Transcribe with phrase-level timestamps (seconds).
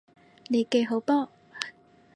[0.49, 1.29] 利記好波！